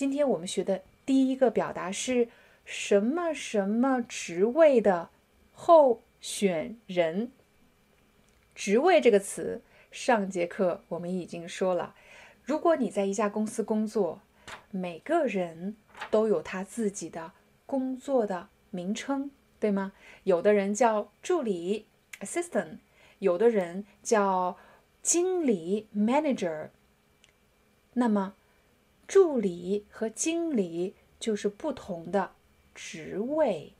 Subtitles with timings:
[0.00, 2.30] 今天我们学的第一个表达是
[2.64, 5.10] 什么什么职位的
[5.52, 7.30] 候选人。
[8.54, 9.60] 职位这个词，
[9.92, 11.94] 上节课我们已经说了。
[12.42, 14.22] 如果你在一家公司工作，
[14.70, 15.76] 每个人
[16.10, 17.32] 都有他自己的
[17.66, 19.92] 工作的名称，对吗？
[20.24, 21.84] 有的人叫助理
[22.20, 22.78] （assistant），
[23.18, 24.56] 有的人叫
[25.02, 26.70] 经理 （manager）。
[27.92, 28.34] 那么，
[29.10, 32.30] 助理和经理就是不同的
[32.72, 33.72] 职位，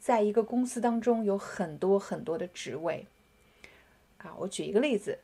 [0.00, 3.06] 在一个公司当中有很多很多的职位。
[4.16, 5.18] 啊，我举一个例子，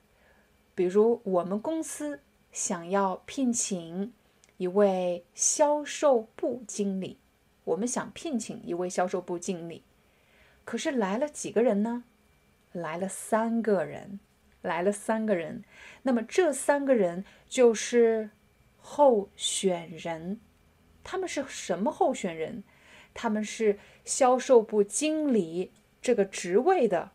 [0.74, 2.20] 比如我们公司
[2.52, 4.12] 想要聘请
[4.58, 7.16] 一位销售部经理，
[7.64, 9.82] 我们想聘请一位销售部经理，
[10.66, 12.04] 可是来了几个人呢？
[12.72, 14.20] 来了三个人，
[14.60, 15.64] 来了三个人。
[16.02, 18.28] 那么这三个人就是。
[18.78, 20.40] 候选人，
[21.04, 22.62] 他们是什么候选人？
[23.14, 27.10] 他们是销售部经理这个职位的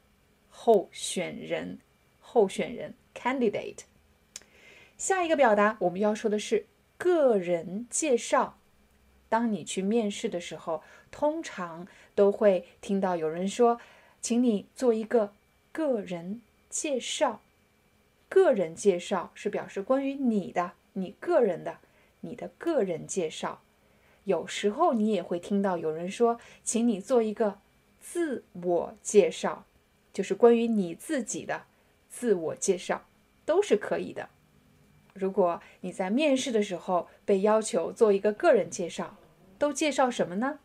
[0.50, 1.80] 候选人。
[2.20, 3.81] 候选人 （candidate）。
[4.97, 6.66] 下一个表达我们要说的是
[6.97, 8.58] 个人介绍。
[9.30, 13.80] 当你去面试的时候，通常都会听到有人说
[14.22, 15.33] ：“请你做一个
[15.72, 17.42] 个人介绍。”
[18.30, 20.73] 个人介绍是表示关于你的。
[20.94, 21.80] 你个人的，
[22.22, 23.61] 你的个人介绍，
[24.23, 27.59] 有时候你也会听到有人说，请你做一个
[27.99, 29.66] 自我介绍，
[30.11, 31.65] 就是关于你自己的
[32.09, 33.05] 自我介绍，
[33.45, 34.30] 都是可以的。
[35.14, 39.17] 如果你在面试的时候被要求做一个个人介绍，
[39.60, 40.60] 都介绍什么呢？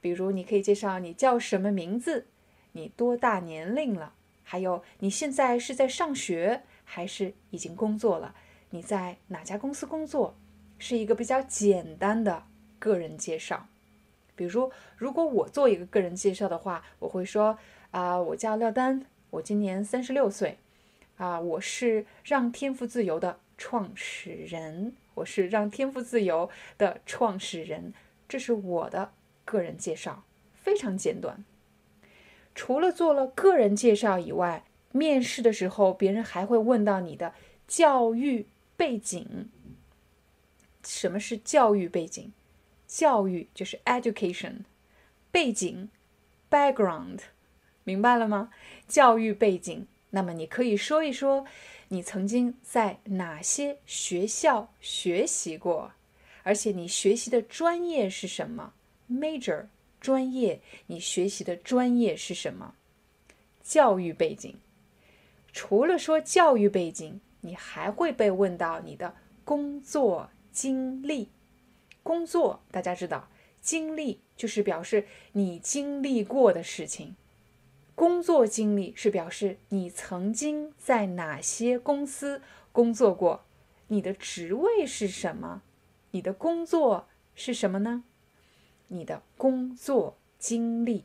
[0.00, 2.26] 比如你可以介绍你叫什么名字，
[2.72, 8.34] 你多大年龄了，还有你现在是在上学还是已经工作了。
[8.70, 10.34] 你在哪家公司工作？
[10.78, 12.42] 是一个比较简单的
[12.78, 13.66] 个人介绍。
[14.34, 17.58] 比如，如果我做一个个人介绍的话，我会说：
[17.92, 20.58] 啊，我叫廖丹，我今年三十六岁，
[21.16, 27.94] 啊，我是让天赋自由的创始人，我是让天赋自由的创始人。
[28.28, 29.12] 这是我的
[29.46, 31.42] 个人介绍，非常简短。
[32.54, 37.32] 除了做了个人介绍以外，面试的时候，别人还会问到你的
[37.66, 38.46] 教育。
[38.76, 39.48] 背景，
[40.84, 42.32] 什么是教育背景？
[42.86, 44.58] 教育就是 education，
[45.30, 45.88] 背景
[46.50, 47.20] background，
[47.84, 48.50] 明白了吗？
[48.86, 51.46] 教育背景，那么你可以说一说
[51.88, 55.92] 你曾经在哪些学校学习过，
[56.42, 58.74] 而且你学习的专业是什么
[59.10, 59.66] ？major
[60.00, 62.74] 专业，你学习的专业是什么？
[63.62, 64.54] 教育背景。
[65.52, 67.20] 除了说教育背景。
[67.46, 69.14] 你还会被问到你的
[69.44, 71.30] 工作经历。
[72.02, 73.28] 工作大家知道，
[73.60, 77.14] 经历就是表示你经历过的事情。
[77.94, 82.42] 工作经历是表示你曾经在哪些公司
[82.72, 83.44] 工作过，
[83.86, 85.62] 你的职位是什么，
[86.10, 88.02] 你的工作是什么呢？
[88.88, 91.04] 你的工作经历。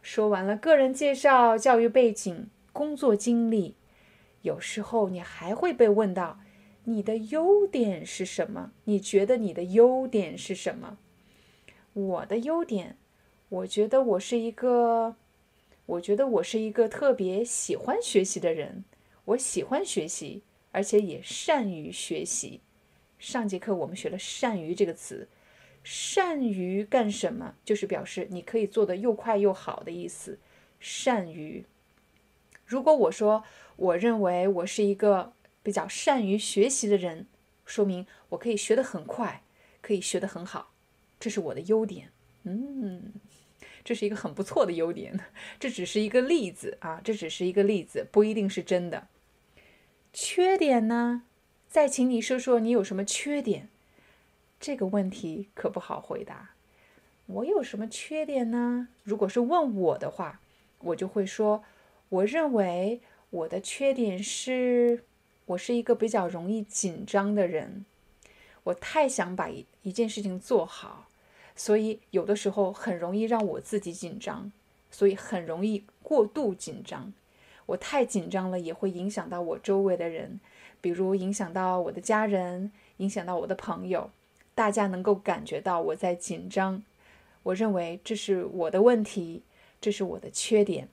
[0.00, 3.74] 说完了个人介绍、教育背景、工作经历。
[4.42, 6.40] 有时候你还会被问到，
[6.84, 8.72] 你的优点是什么？
[8.84, 10.98] 你觉得你的优点是什么？
[11.92, 12.96] 我的优点，
[13.48, 15.16] 我觉得我是一个，
[15.86, 18.84] 我觉得我是一个特别喜欢学习的人。
[19.24, 22.60] 我喜欢学习，而且也善于学习。
[23.18, 25.28] 上节课我们学了“善于”这个词，
[25.82, 27.56] 善于干什么？
[27.64, 30.38] 就是表示你可以做的又快又好的意思。
[30.78, 31.66] 善于。
[32.64, 33.44] 如果我说
[33.78, 35.32] 我认为我是一个
[35.62, 37.26] 比较善于学习的人，
[37.64, 39.42] 说明我可以学得很快，
[39.80, 40.72] 可以学得很好，
[41.20, 42.10] 这是我的优点。
[42.42, 43.12] 嗯，
[43.84, 45.20] 这是一个很不错的优点。
[45.60, 49.06] 这只是一个例子啊，这只是一个例子，不一定是真的。
[50.12, 51.22] 缺点呢？
[51.68, 53.68] 再请你说说你有什么缺点？
[54.58, 56.50] 这个问题可不好回答。
[57.26, 58.88] 我有什么缺点呢？
[59.04, 60.40] 如果是问我的话，
[60.80, 61.62] 我就会说。
[62.10, 65.04] 我认为我的缺点是，
[65.44, 67.84] 我是一个比较容易紧张的人。
[68.64, 71.08] 我太想把一一件事情做好，
[71.54, 74.50] 所以有的时候很容易让我自己紧张，
[74.90, 77.12] 所以很容易过度紧张。
[77.66, 80.40] 我太紧张了，也会影响到我周围的人，
[80.80, 84.10] 比如影响到我的家人，影响到我的朋友。
[84.54, 86.82] 大家能够感觉到我在紧张，
[87.42, 89.42] 我认为这是我的问题，
[89.80, 90.88] 这是我的缺点。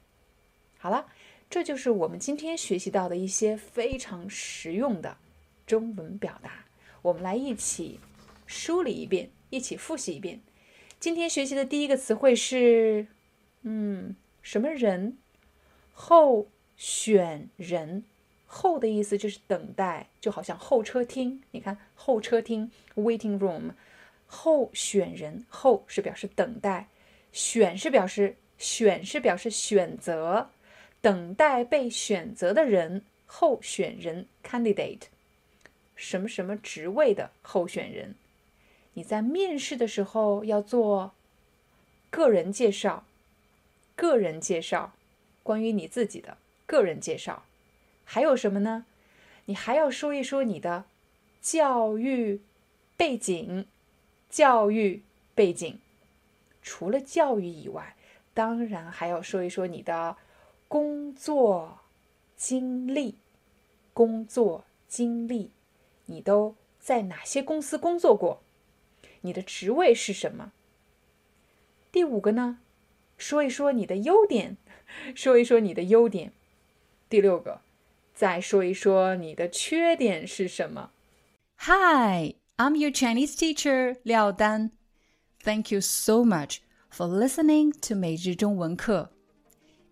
[0.77, 1.07] 好了，
[1.55, 5.15] 这就是我们今天学习到的一些非常实用的
[5.65, 6.65] 中文表达。
[7.01, 8.01] 我们来一起
[8.45, 10.41] 梳理一遍，一起复习一遍。
[10.99, 13.07] 今天学习的第一个词汇是，
[13.61, 15.17] 嗯，什么人？
[15.93, 18.03] 候选人。
[18.45, 21.41] 候的意思就是等待，就好像候车厅。
[21.51, 23.71] 你看，候车厅 （waiting room），
[24.25, 26.89] 候选人候是表示等待，
[27.31, 30.49] 选是表示选是表示选择，
[31.05, 35.03] 等待被选择的人，候选人 （candidate）。
[35.95, 38.15] 什么什么职位的候选人？
[38.95, 41.13] 你在面试的时候要做
[42.09, 43.05] 个人介绍，
[43.95, 44.95] 个人介绍，
[45.43, 47.45] 关于你自己的个人介绍。
[48.03, 48.87] 还有什么呢？
[49.45, 50.85] 你还要说一说你的
[51.39, 52.41] 教育
[52.97, 53.67] 背景。
[54.27, 55.03] 教育
[55.35, 55.79] 背景，
[56.63, 57.95] 除了教育以外，
[58.33, 60.17] 当然还要说一说你的
[60.75, 61.79] 工作
[62.35, 63.15] 经历。
[63.93, 65.51] 工作经历，
[66.07, 68.41] 你都在哪些公司工作过？
[69.21, 70.51] 你的职位是什么？
[71.93, 72.59] 第五个呢？
[73.17, 74.57] 说一说你的优点。
[75.15, 76.33] 说一说你的优点。
[77.07, 77.61] 第六个。
[78.13, 80.91] 再说一说你的缺点是什么
[81.59, 84.71] ？Hi, I'm your Chinese teacher Liao Dan.
[85.41, 86.57] Thank you so much
[86.91, 89.14] for listening to 每日中文课.